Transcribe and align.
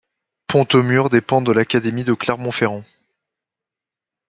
Pontaumur 0.47 1.11
dépend 1.11 1.43
de 1.43 1.51
l'académie 1.51 2.03
de 2.03 2.15
Clermont-Ferrand. 2.15 2.81